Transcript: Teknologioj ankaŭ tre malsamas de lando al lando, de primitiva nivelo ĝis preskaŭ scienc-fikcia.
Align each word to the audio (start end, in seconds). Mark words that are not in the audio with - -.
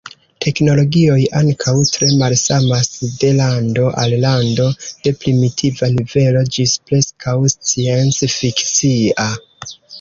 Teknologioj 0.43 1.17
ankaŭ 1.39 1.73
tre 1.97 2.07
malsamas 2.21 2.89
de 3.25 3.29
lando 3.41 3.85
al 4.05 4.17
lando, 4.25 4.67
de 5.05 5.15
primitiva 5.21 5.93
nivelo 5.99 6.45
ĝis 6.59 6.77
preskaŭ 6.91 7.39
scienc-fikcia. 7.59 9.33